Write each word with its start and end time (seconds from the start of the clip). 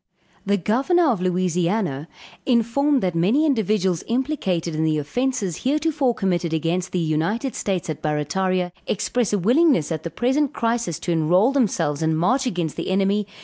_]The 0.47 0.57
Governor 0.57 1.09
of 1.11 1.21
Louisiana, 1.21 2.07
informed 2.43 3.03
that 3.03 3.13
many 3.13 3.45
individuals 3.45 4.03
implicated 4.07 4.73
in 4.73 4.83
the 4.83 4.97
offences 4.97 5.57
heretofore 5.57 6.15
committed 6.15 6.55
against 6.55 6.91
the 6.91 6.97
United 6.97 7.53
States 7.53 7.87
at 7.87 8.01
Barrataria, 8.01 8.71
express 8.87 9.31
a 9.31 9.37
willingness 9.37 9.91
at 9.91 10.01
the 10.01 10.09
present 10.09 10.53
crisis 10.53 10.97
to 11.01 11.11
enroll 11.11 11.51
themselves 11.51 12.01
and 12.01 12.17
march 12.17 12.47
against 12.47 12.77
the 12.77 12.89
enemy. 12.89 13.27